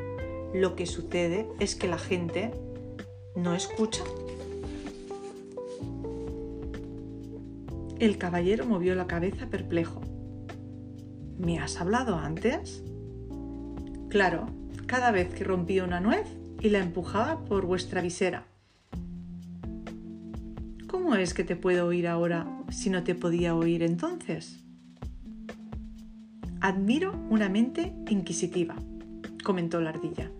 Lo 0.53 0.75
que 0.75 0.85
sucede 0.85 1.47
es 1.59 1.75
que 1.75 1.87
la 1.87 1.97
gente 1.97 2.51
no 3.35 3.53
escucha. 3.53 4.03
El 7.99 8.17
caballero 8.17 8.65
movió 8.65 8.95
la 8.95 9.07
cabeza 9.07 9.47
perplejo. 9.47 10.01
¿Me 11.37 11.59
has 11.59 11.79
hablado 11.79 12.15
antes? 12.15 12.83
Claro, 14.09 14.47
cada 14.89 15.11
vez 15.11 15.31
que 15.31 15.43
rompía 15.43 15.83
una 15.83 15.99
nuez 15.99 16.25
y 16.61 16.69
la 16.69 16.79
empujaba 16.79 17.45
por 17.45 17.67
vuestra 17.67 18.01
visera. 18.01 18.47
¿Cómo 20.87 21.13
es 21.13 21.35
que 21.35 21.43
te 21.43 21.55
puedo 21.55 21.85
oír 21.85 22.07
ahora 22.07 22.47
si 22.71 22.89
no 22.89 23.03
te 23.03 23.13
podía 23.13 23.53
oír 23.53 23.83
entonces? 23.83 24.63
Admiro 26.59 27.13
una 27.29 27.49
mente 27.49 27.93
inquisitiva, 28.09 28.75
comentó 29.43 29.79
la 29.79 29.91
ardilla, 29.91 30.31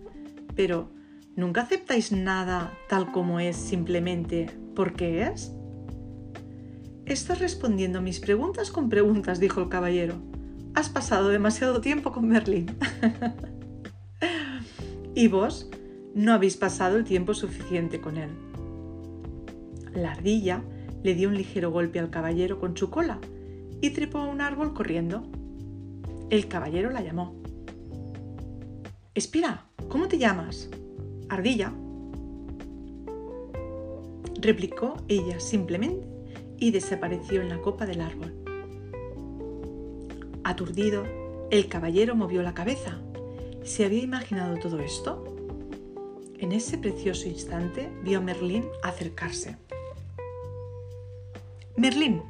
pero 0.56 0.90
¿nunca 1.36 1.62
aceptáis 1.62 2.10
nada 2.10 2.72
tal 2.88 3.12
como 3.12 3.38
es 3.38 3.54
simplemente 3.54 4.50
porque 4.74 5.28
es? 5.28 5.52
Estás 7.06 7.38
respondiendo 7.38 8.02
mis 8.02 8.18
preguntas 8.18 8.72
con 8.72 8.88
preguntas, 8.88 9.38
dijo 9.38 9.60
el 9.60 9.68
caballero. 9.68 10.16
Has 10.74 10.88
pasado 10.88 11.28
demasiado 11.28 11.80
tiempo 11.80 12.10
con 12.10 12.26
Merlín. 12.26 12.66
y 15.14 15.28
vos 15.28 15.70
no 16.14 16.32
habéis 16.32 16.56
pasado 16.56 16.96
el 16.96 17.04
tiempo 17.04 17.34
suficiente 17.34 18.00
con 18.00 18.16
él. 18.16 18.30
La 19.94 20.12
ardilla 20.12 20.62
le 21.02 21.14
dio 21.14 21.28
un 21.28 21.34
ligero 21.34 21.70
golpe 21.70 21.98
al 21.98 22.10
caballero 22.10 22.58
con 22.58 22.76
su 22.76 22.90
cola 22.90 23.18
y 23.80 23.90
trepó 23.90 24.18
a 24.18 24.28
un 24.28 24.40
árbol 24.40 24.74
corriendo. 24.74 25.22
El 26.30 26.46
caballero 26.48 26.90
la 26.90 27.02
llamó. 27.02 27.34
Espera, 29.14 29.66
¿cómo 29.88 30.08
te 30.08 30.18
llamas? 30.18 30.70
Ardilla. 31.28 31.72
Replicó 34.40 34.96
ella 35.08 35.40
simplemente 35.40 36.08
y 36.58 36.70
desapareció 36.70 37.42
en 37.42 37.48
la 37.48 37.60
copa 37.60 37.86
del 37.86 38.00
árbol. 38.00 38.34
Aturdido, 40.44 41.04
el 41.50 41.68
caballero 41.68 42.14
movió 42.14 42.42
la 42.42 42.54
cabeza. 42.54 43.00
¿Se 43.64 43.84
había 43.84 44.02
imaginado 44.02 44.58
todo 44.58 44.80
esto? 44.80 45.24
En 46.38 46.52
ese 46.52 46.78
precioso 46.78 47.28
instante 47.28 47.90
vio 48.02 48.18
a 48.18 48.20
Merlín 48.22 48.64
acercarse. 48.82 49.56
Merlín, 51.76 52.22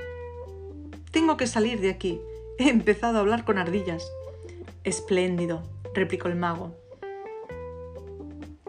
tengo 1.12 1.36
que 1.36 1.46
salir 1.46 1.80
de 1.80 1.90
aquí. 1.90 2.20
He 2.58 2.68
empezado 2.68 3.18
a 3.18 3.20
hablar 3.20 3.44
con 3.44 3.58
ardillas. 3.58 4.10
Espléndido, 4.84 5.62
replicó 5.94 6.28
el 6.28 6.36
mago. 6.36 6.74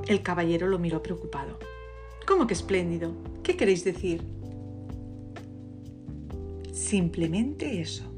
El 0.07 0.21
caballero 0.21 0.67
lo 0.67 0.79
miró 0.79 1.01
preocupado. 1.01 1.57
¿Cómo 2.27 2.47
que 2.47 2.53
espléndido? 2.53 3.11
¿Qué 3.43 3.57
queréis 3.57 3.83
decir? 3.83 4.23
Simplemente 6.71 7.81
eso. 7.81 8.10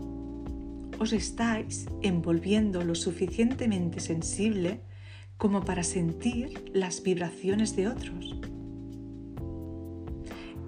Os 1.03 1.11
estáis 1.11 1.85
envolviendo 2.01 2.81
lo 2.81 2.95
suficientemente 2.95 3.99
sensible 3.99 4.79
como 5.35 5.65
para 5.65 5.83
sentir 5.83 6.71
las 6.73 7.03
vibraciones 7.03 7.75
de 7.75 7.89
otros. 7.89 8.37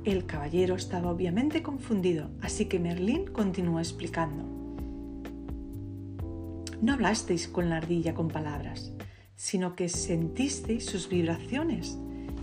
El 0.04 0.26
caballero 0.26 0.76
estaba 0.76 1.10
obviamente 1.10 1.64
confundido, 1.64 2.32
así 2.42 2.66
que 2.66 2.80
Merlín 2.80 3.28
continuó 3.28 3.80
explicando. 3.80 4.44
No 6.82 6.92
hablasteis 6.92 7.48
con 7.48 7.70
la 7.70 7.78
ardilla 7.78 8.14
con 8.14 8.28
palabras, 8.28 8.92
sino 9.38 9.74
que 9.74 9.88
sentisteis 9.88 10.86
sus 10.86 11.08
vibraciones 11.08 11.98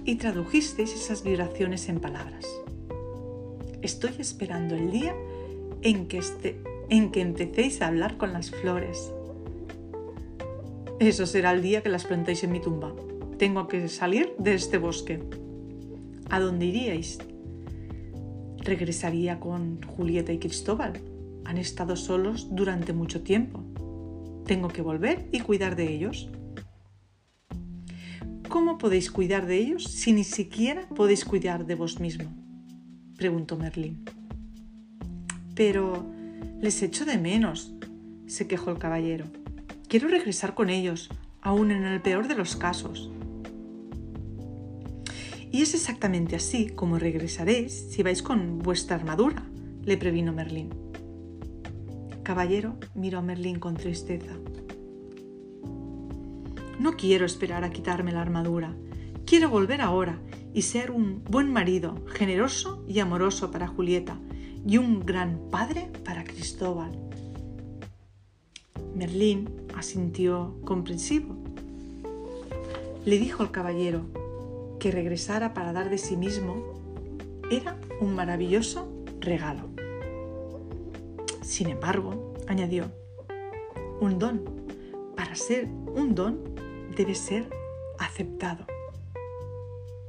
y 0.06 0.14
tradujisteis 0.14 0.94
esas 0.94 1.22
vibraciones 1.22 1.90
en 1.90 2.00
palabras. 2.00 2.46
Estoy 3.82 4.14
esperando 4.18 4.76
el 4.76 4.90
día 4.90 5.14
en 5.82 6.06
que, 6.06 6.16
este, 6.16 6.58
en 6.88 7.10
que 7.10 7.20
empecéis 7.20 7.82
a 7.82 7.88
hablar 7.88 8.16
con 8.16 8.32
las 8.32 8.50
flores. 8.50 9.12
Eso 10.98 11.26
será 11.26 11.52
el 11.52 11.62
día 11.62 11.82
que 11.82 11.88
las 11.88 12.04
plantéis 12.04 12.44
en 12.44 12.52
mi 12.52 12.60
tumba. 12.60 12.92
Tengo 13.38 13.66
que 13.66 13.88
salir 13.88 14.34
de 14.38 14.54
este 14.54 14.78
bosque. 14.78 15.20
¿A 16.30 16.38
dónde 16.38 16.66
iríais? 16.66 17.18
regresaría 18.58 19.40
con 19.40 19.82
Julieta 19.82 20.32
y 20.32 20.38
Cristóbal. 20.38 20.92
Han 21.44 21.58
estado 21.58 21.96
solos 21.96 22.48
durante 22.54 22.92
mucho 22.92 23.22
tiempo. 23.22 23.64
Tengo 24.46 24.68
que 24.68 24.82
volver 24.82 25.28
y 25.32 25.40
cuidar 25.40 25.76
de 25.76 25.92
ellos. 25.92 26.30
¿Cómo 28.48 28.78
podéis 28.78 29.10
cuidar 29.10 29.46
de 29.46 29.58
ellos 29.58 29.84
si 29.84 30.12
ni 30.12 30.24
siquiera 30.24 30.88
podéis 30.90 31.24
cuidar 31.24 31.66
de 31.66 31.74
vos 31.74 32.00
mismo? 32.00 32.30
preguntó 33.16 33.56
Merlín. 33.56 34.04
Pero 35.54 36.06
les 36.60 36.82
echo 36.82 37.04
de 37.04 37.18
menos, 37.18 37.74
se 38.26 38.46
quejó 38.46 38.70
el 38.70 38.78
caballero. 38.78 39.26
Quiero 39.88 40.08
regresar 40.08 40.54
con 40.54 40.70
ellos, 40.70 41.10
aún 41.40 41.70
en 41.70 41.84
el 41.84 42.00
peor 42.00 42.28
de 42.28 42.34
los 42.34 42.56
casos. 42.56 43.10
Y 45.50 45.60
es 45.62 45.74
exactamente 45.74 46.36
así 46.36 46.70
como 46.70 46.98
regresaréis 46.98 47.88
si 47.90 48.02
vais 48.02 48.22
con 48.22 48.60
vuestra 48.60 48.96
armadura, 48.96 49.44
le 49.84 49.96
previno 49.96 50.32
Merlín. 50.32 50.70
Caballero 52.22 52.78
miró 52.94 53.18
a 53.18 53.22
Merlín 53.22 53.58
con 53.58 53.74
tristeza. 53.74 54.32
No 56.78 56.92
quiero 56.96 57.26
esperar 57.26 57.64
a 57.64 57.70
quitarme 57.70 58.12
la 58.12 58.22
armadura. 58.22 58.74
Quiero 59.26 59.50
volver 59.50 59.80
ahora 59.80 60.20
y 60.54 60.62
ser 60.62 60.90
un 60.90 61.22
buen 61.24 61.52
marido, 61.52 62.04
generoso 62.06 62.84
y 62.88 63.00
amoroso 63.00 63.50
para 63.50 63.66
Julieta 63.66 64.18
y 64.66 64.78
un 64.78 65.00
gran 65.00 65.38
padre 65.50 65.90
para 66.04 66.24
Cristóbal. 66.24 66.92
Merlín 68.94 69.48
asintió 69.76 70.56
comprensivo. 70.64 71.36
Le 73.04 73.18
dijo 73.18 73.42
al 73.42 73.50
caballero, 73.50 74.06
que 74.82 74.90
regresara 74.90 75.54
para 75.54 75.72
dar 75.72 75.90
de 75.90 75.98
sí 75.98 76.16
mismo 76.16 76.56
era 77.52 77.78
un 78.00 78.16
maravilloso 78.16 78.88
regalo. 79.20 79.68
Sin 81.40 81.68
embargo, 81.68 82.34
añadió, 82.48 82.90
un 84.00 84.18
don, 84.18 84.42
para 85.16 85.36
ser 85.36 85.66
un 85.66 86.16
don, 86.16 86.40
debe 86.96 87.14
ser 87.14 87.48
aceptado. 88.00 88.66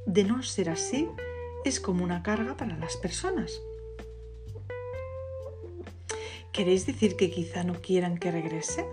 De 0.06 0.24
no 0.24 0.42
ser 0.42 0.70
así, 0.70 1.08
es 1.64 1.78
como 1.78 2.02
una 2.02 2.24
carga 2.24 2.56
para 2.56 2.76
las 2.76 2.96
personas. 2.96 3.60
¿Queréis 6.54 6.86
decir 6.86 7.16
que 7.16 7.32
quizá 7.32 7.64
no 7.64 7.74
quieran 7.82 8.16
que 8.16 8.30
regrese? 8.30 8.86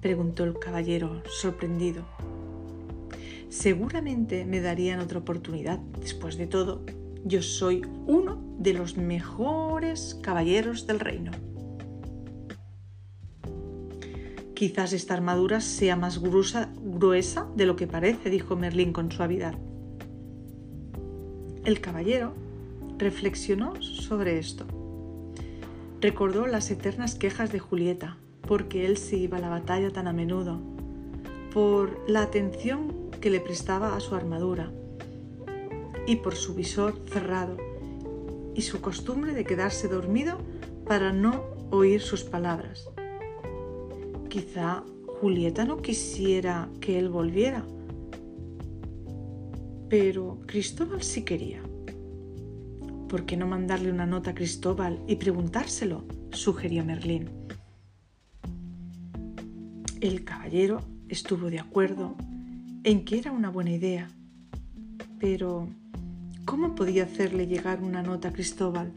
preguntó 0.00 0.44
el 0.44 0.60
caballero 0.60 1.24
sorprendido. 1.26 2.04
Seguramente 3.48 4.44
me 4.44 4.60
darían 4.60 5.00
otra 5.00 5.18
oportunidad. 5.18 5.80
Después 5.98 6.36
de 6.36 6.46
todo, 6.46 6.82
yo 7.24 7.42
soy 7.42 7.82
uno 8.06 8.40
de 8.60 8.74
los 8.74 8.96
mejores 8.96 10.20
caballeros 10.22 10.86
del 10.86 11.00
reino. 11.00 11.32
Quizás 14.54 14.92
esta 14.92 15.14
armadura 15.14 15.60
sea 15.60 15.96
más 15.96 16.22
gruesa, 16.22 16.72
gruesa 16.80 17.48
de 17.56 17.66
lo 17.66 17.74
que 17.74 17.88
parece, 17.88 18.30
dijo 18.30 18.54
Merlín 18.54 18.92
con 18.92 19.10
suavidad. 19.10 19.58
El 21.64 21.80
caballero 21.80 22.34
reflexionó 22.98 23.82
sobre 23.82 24.38
esto. 24.38 24.79
Recordó 26.00 26.46
las 26.46 26.70
eternas 26.70 27.14
quejas 27.14 27.52
de 27.52 27.58
Julieta, 27.58 28.16
porque 28.48 28.86
él 28.86 28.96
se 28.96 29.16
iba 29.16 29.36
a 29.36 29.40
la 29.40 29.50
batalla 29.50 29.90
tan 29.90 30.08
a 30.08 30.14
menudo, 30.14 30.58
por 31.52 32.02
la 32.08 32.22
atención 32.22 33.10
que 33.20 33.28
le 33.28 33.38
prestaba 33.38 33.94
a 33.94 34.00
su 34.00 34.14
armadura 34.14 34.72
y 36.06 36.16
por 36.16 36.36
su 36.36 36.54
visor 36.54 36.94
cerrado 37.06 37.58
y 38.54 38.62
su 38.62 38.80
costumbre 38.80 39.34
de 39.34 39.44
quedarse 39.44 39.88
dormido 39.88 40.38
para 40.86 41.12
no 41.12 41.44
oír 41.70 42.00
sus 42.00 42.24
palabras. 42.24 42.88
Quizá 44.30 44.84
Julieta 45.20 45.66
no 45.66 45.82
quisiera 45.82 46.70
que 46.80 46.98
él 46.98 47.10
volviera, 47.10 47.62
pero 49.90 50.38
Cristóbal 50.46 51.02
sí 51.02 51.24
quería. 51.24 51.62
¿Por 53.10 53.26
qué 53.26 53.36
no 53.36 53.48
mandarle 53.48 53.90
una 53.90 54.06
nota 54.06 54.30
a 54.30 54.34
Cristóbal 54.34 55.02
y 55.08 55.16
preguntárselo? 55.16 56.04
sugirió 56.30 56.84
Merlín. 56.84 57.28
El 60.00 60.22
caballero 60.22 60.82
estuvo 61.08 61.50
de 61.50 61.58
acuerdo 61.58 62.14
en 62.84 63.04
que 63.04 63.18
era 63.18 63.32
una 63.32 63.50
buena 63.50 63.72
idea. 63.72 64.08
Pero, 65.18 65.66
¿cómo 66.44 66.76
podía 66.76 67.02
hacerle 67.02 67.48
llegar 67.48 67.82
una 67.82 68.04
nota 68.04 68.28
a 68.28 68.32
Cristóbal? 68.32 68.92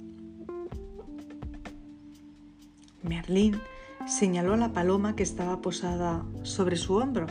Merlín 3.01 3.59
señaló 4.05 4.53
a 4.53 4.57
la 4.57 4.73
paloma 4.73 5.15
que 5.15 5.23
estaba 5.23 5.59
posada 5.59 6.23
sobre 6.43 6.75
su 6.75 6.93
hombro. 6.97 7.25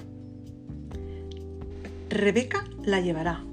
Rebeca 2.11 2.65
la 2.83 3.01
llevará. 3.01 3.45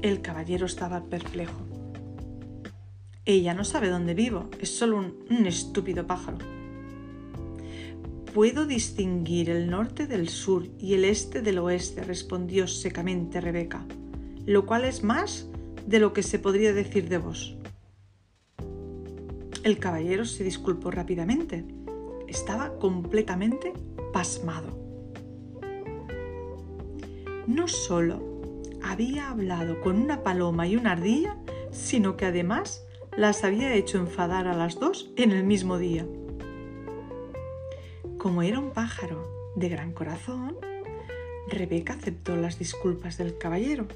El 0.00 0.22
caballero 0.22 0.64
estaba 0.64 1.04
perplejo. 1.04 1.69
Ella 3.26 3.52
no 3.52 3.64
sabe 3.64 3.90
dónde 3.90 4.14
vivo, 4.14 4.48
es 4.60 4.70
solo 4.70 4.98
un, 4.98 5.46
estúpido 5.46 6.06
pájaro. 6.06 6.38
Puedo 8.32 8.64
distinguir 8.64 9.50
el 9.50 9.68
norte 9.68 10.06
del 10.06 10.28
sur 10.28 10.66
y 10.78 10.94
el 10.94 11.04
este 11.04 11.42
del 11.42 11.58
oeste, 11.58 12.02
respondió 12.02 12.66
secamente 12.66 13.40
Rebeca, 13.40 13.84
lo 14.46 14.64
cual 14.64 14.84
es 14.84 15.02
más 15.02 15.48
de 15.86 15.98
lo 15.98 16.12
que 16.12 16.22
se 16.22 16.38
podría 16.38 16.72
decir 16.72 17.08
de 17.08 17.18
vos. 17.18 17.56
El 19.64 19.78
caballero 19.78 20.24
se 20.24 20.42
disculpó 20.42 20.90
rápidamente. 20.90 21.64
Estaba 22.26 22.78
completamente 22.78 23.74
pasmado. 24.12 24.78
No 27.46 27.68
solo 27.68 28.40
había 28.82 29.28
hablado 29.28 29.80
con 29.82 30.00
una 30.00 30.22
paloma 30.22 30.66
y 30.66 30.76
una 30.76 30.92
ardilla, 30.92 31.36
sino 31.72 32.16
que 32.16 32.24
además 32.24 32.84
las 33.20 33.44
había 33.44 33.74
hecho 33.74 33.98
enfadar 33.98 34.48
a 34.48 34.56
las 34.56 34.80
dos 34.80 35.10
en 35.16 35.32
el 35.32 35.44
mismo 35.44 35.76
día. 35.76 36.06
Como 38.16 38.40
era 38.40 38.58
un 38.58 38.70
pájaro 38.70 39.52
de 39.56 39.68
gran 39.68 39.92
corazón, 39.92 40.56
Rebeca 41.46 41.92
aceptó 41.92 42.34
las 42.34 42.58
disculpas 42.58 43.18
del 43.18 43.36
caballero 43.36 43.88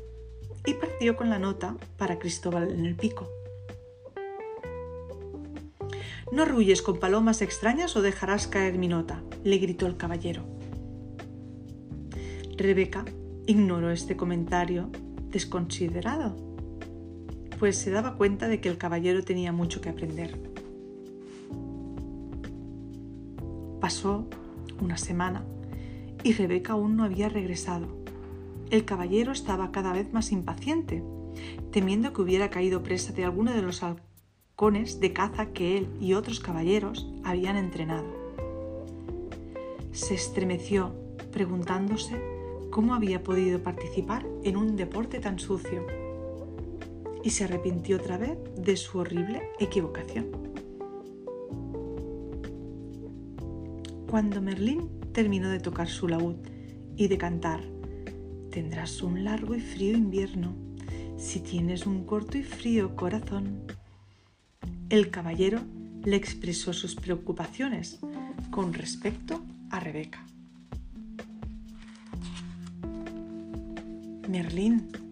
y 0.67 0.75
partió 0.75 1.17
con 1.17 1.31
la 1.31 1.39
nota 1.39 1.75
para 1.97 2.19
Cristóbal 2.19 2.71
en 2.71 2.85
el 2.85 2.97
pico. 2.97 3.27
No 6.31 6.43
arrulles 6.43 6.83
con 6.83 6.99
palomas 6.99 7.41
extrañas 7.41 7.97
o 7.97 8.03
dejarás 8.03 8.47
caer 8.47 8.77
mi 8.77 8.89
nota, 8.89 9.23
le 9.43 9.57
gritó 9.57 9.87
el 9.87 9.97
caballero. 9.97 10.43
Rebeca 12.59 13.07
ignoró 13.47 13.91
este 13.91 14.19
comentario 14.19 14.91
desconsiderado, 15.31 16.44
pues 17.59 17.77
se 17.77 17.91
daba 17.91 18.17
cuenta 18.17 18.49
de 18.49 18.61
que 18.61 18.69
el 18.69 18.79
caballero 18.79 19.25
tenía 19.25 19.53
mucho 19.53 19.81
que 19.81 19.89
aprender. 19.89 20.39
Pasó 23.81 24.27
una 24.81 24.97
semana 24.97 25.45
y 26.23 26.33
Rebeca 26.33 26.73
aún 26.73 26.97
no 26.97 27.05
había 27.05 27.29
regresado. 27.29 27.87
El 28.71 28.85
caballero 28.85 29.33
estaba 29.33 29.73
cada 29.73 29.93
vez 29.93 30.13
más 30.13 30.33
impaciente, 30.33 31.03
temiendo 31.71 32.13
que 32.13 32.23
hubiera 32.23 32.51
caído 32.51 32.83
presa 32.83 33.13
de 33.13 33.25
alguno 33.25 33.53
de 33.53 33.63
los 33.63 33.83
halcones 33.83 35.01
de 35.01 35.13
caza 35.13 35.53
que 35.53 35.77
él 35.77 35.89
y 36.01 36.15
otros 36.15 36.41
caballeros 36.41 37.11
habían 37.25 37.57
entrenado. 37.57 38.07
Se 39.93 40.15
estremeció 40.15 40.95
preguntándose 41.31 42.21
cómo 42.71 42.95
había 42.95 43.23
podido 43.23 43.63
participar 43.63 44.27
en 44.43 44.57
un 44.57 44.77
deporte 44.77 45.21
tan 45.21 45.39
sucio 45.39 46.04
y 47.25 47.31
se 47.31 47.45
arrepintió 47.45 47.97
otra 47.97 48.19
vez 48.19 48.37
de 48.57 48.77
su 48.77 48.99
horrible 48.99 49.49
equivocación. 49.59 50.27
Cuando 54.09 54.43
Merlín 54.43 55.01
terminó 55.13 55.49
de 55.49 55.59
tocar 55.59 55.89
su 55.89 56.07
laúd 56.07 56.37
y 56.97 57.09
de 57.09 57.17
cantar, 57.17 57.63
tendrás 58.51 59.03
un 59.03 59.25
largo 59.25 59.55
y 59.55 59.61
frío 59.61 59.97
invierno 59.97 60.55
si 61.17 61.41
tienes 61.41 61.87
un 61.87 62.05
corto 62.05 62.37
y 62.37 62.43
frío 62.43 62.95
corazón. 62.95 63.63
El 64.91 65.11
caballero 65.11 65.61
le 66.05 66.17
expresó 66.17 66.75
sus 66.75 66.95
preocupaciones 66.95 67.99
con 68.51 68.75
respecto 68.75 69.41
a 69.71 69.81
Rebeca. 69.81 70.25
Merlín 74.29 75.04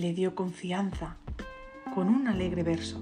le 0.00 0.12
dio 0.12 0.34
confianza 0.34 1.16
con 1.94 2.08
un 2.08 2.26
alegre 2.26 2.62
verso. 2.62 3.00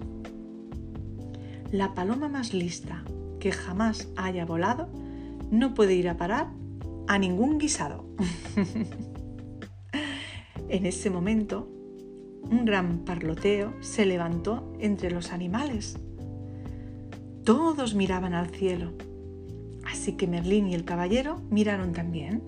La 1.71 1.95
paloma 1.95 2.29
más 2.29 2.53
lista 2.53 3.03
que 3.41 3.51
jamás 3.51 4.09
haya 4.17 4.45
volado 4.45 4.89
no 5.51 5.75
puede 5.75 5.95
ir 5.95 6.09
a 6.09 6.17
parar 6.17 6.49
a 7.09 7.19
ningún 7.19 7.59
guisado. 7.59 8.05
en 10.69 10.87
ese 10.87 11.09
momento, 11.09 11.69
un 12.43 12.67
gran 12.67 13.05
parloteo 13.05 13.73
se 13.81 14.05
levantó 14.05 14.73
entre 14.79 15.11
los 15.11 15.33
animales. 15.33 15.97
Todos 17.45 17.95
miraban 17.95 18.35
al 18.35 18.51
cielo, 18.51 18.93
así 19.91 20.13
que 20.13 20.27
Merlín 20.27 20.69
y 20.69 20.75
el 20.75 20.85
caballero 20.85 21.41
miraron 21.51 21.93
también. 21.93 22.43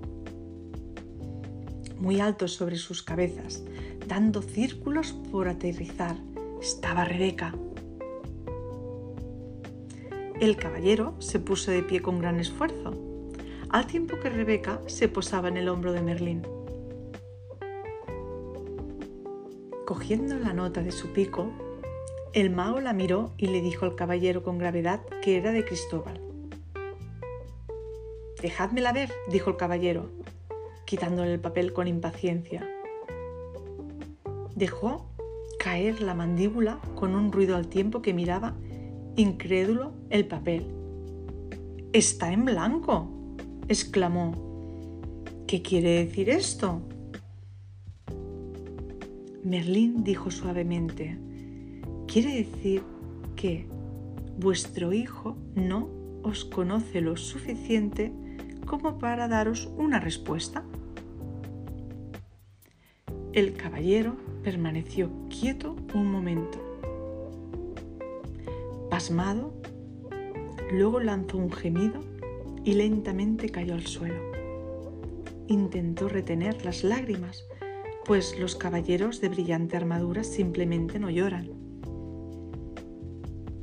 Muy 1.98 2.20
altos 2.20 2.52
sobre 2.52 2.76
sus 2.76 3.02
cabezas, 3.02 3.64
dando 4.06 4.42
círculos 4.42 5.12
por 5.30 5.48
aterrizar, 5.48 6.16
estaba 6.60 7.04
Rebeca. 7.04 7.54
El 10.40 10.56
caballero 10.56 11.14
se 11.20 11.38
puso 11.38 11.70
de 11.70 11.82
pie 11.82 12.00
con 12.00 12.18
gran 12.18 12.40
esfuerzo, 12.40 12.92
al 13.70 13.86
tiempo 13.86 14.18
que 14.20 14.30
Rebeca 14.30 14.80
se 14.86 15.08
posaba 15.08 15.48
en 15.48 15.56
el 15.56 15.68
hombro 15.68 15.92
de 15.92 16.02
Merlín. 16.02 16.42
Cogiendo 19.86 20.38
la 20.38 20.52
nota 20.52 20.82
de 20.82 20.92
su 20.92 21.12
pico, 21.12 21.52
el 22.32 22.50
mago 22.50 22.80
la 22.80 22.92
miró 22.92 23.32
y 23.36 23.46
le 23.46 23.60
dijo 23.60 23.84
al 23.84 23.94
caballero 23.94 24.42
con 24.42 24.58
gravedad 24.58 25.00
que 25.22 25.36
era 25.36 25.52
de 25.52 25.64
Cristóbal. 25.64 26.20
Dejádmela 28.42 28.92
ver, 28.92 29.12
dijo 29.28 29.50
el 29.50 29.56
caballero, 29.56 30.10
quitándole 30.84 31.32
el 31.32 31.40
papel 31.40 31.72
con 31.72 31.86
impaciencia. 31.86 32.73
Dejó 34.54 35.10
caer 35.58 36.00
la 36.00 36.14
mandíbula 36.14 36.78
con 36.94 37.14
un 37.14 37.32
ruido 37.32 37.56
al 37.56 37.68
tiempo 37.68 38.02
que 38.02 38.14
miraba, 38.14 38.54
incrédulo, 39.16 39.92
el 40.10 40.26
papel. 40.26 40.66
Está 41.92 42.32
en 42.32 42.44
blanco, 42.44 43.08
exclamó. 43.68 44.32
¿Qué 45.46 45.62
quiere 45.62 46.04
decir 46.04 46.30
esto? 46.30 46.82
Merlín 49.44 50.04
dijo 50.04 50.30
suavemente, 50.30 51.18
quiere 52.06 52.34
decir 52.36 52.82
que 53.36 53.66
vuestro 54.38 54.92
hijo 54.92 55.36
no 55.54 55.88
os 56.22 56.44
conoce 56.44 57.00
lo 57.00 57.16
suficiente 57.16 58.12
como 58.66 58.98
para 58.98 59.28
daros 59.28 59.70
una 59.76 60.00
respuesta. 60.00 60.64
El 63.34 63.54
caballero 63.54 64.14
permaneció 64.44 65.10
quieto 65.28 65.74
un 65.92 66.06
momento. 66.06 66.60
Pasmado, 68.88 69.52
luego 70.70 71.00
lanzó 71.00 71.38
un 71.38 71.50
gemido 71.50 71.98
y 72.62 72.74
lentamente 72.74 73.48
cayó 73.48 73.74
al 73.74 73.88
suelo. 73.88 74.20
Intentó 75.48 76.08
retener 76.08 76.64
las 76.64 76.84
lágrimas, 76.84 77.44
pues 78.04 78.38
los 78.38 78.54
caballeros 78.54 79.20
de 79.20 79.30
brillante 79.30 79.76
armadura 79.76 80.22
simplemente 80.22 81.00
no 81.00 81.10
lloran. 81.10 81.50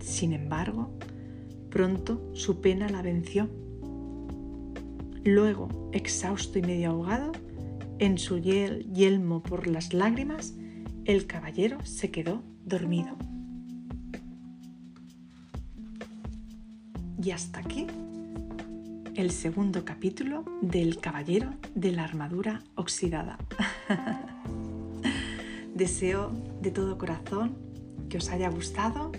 Sin 0.02 0.34
embargo, 0.34 0.92
pronto 1.70 2.20
su 2.34 2.60
pena 2.60 2.90
la 2.90 3.02
venció. 3.02 3.48
Luego, 5.24 5.70
exhausto 5.94 6.60
y 6.60 6.62
medio 6.62 6.90
ahogado, 6.90 7.32
en 8.02 8.18
su 8.18 8.40
yelmo 8.40 9.44
por 9.44 9.68
las 9.68 9.94
lágrimas, 9.94 10.56
el 11.06 11.28
caballero 11.28 11.78
se 11.86 12.10
quedó 12.10 12.42
dormido. 12.66 13.16
Y 17.24 17.30
hasta 17.30 17.60
aquí 17.60 17.86
el 19.14 19.30
segundo 19.30 19.86
capítulo 19.86 20.46
del 20.62 20.98
Caballero 20.98 21.54
de 21.76 21.92
la 21.92 22.04
Armadura 22.04 22.64
Oxidada. 22.74 23.38
Deseo 25.76 26.32
de 26.60 26.72
todo 26.72 26.98
corazón 26.98 27.56
que 28.10 28.18
os 28.18 28.32
haya 28.32 28.50
gustado 28.50 29.12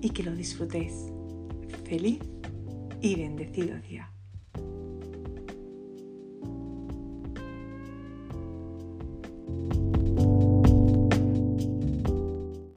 y 0.00 0.10
que 0.10 0.22
lo 0.22 0.36
disfrutéis. 0.36 0.94
Feliz 1.84 2.20
y 3.00 3.16
bendecido 3.16 3.76
día. 3.80 4.15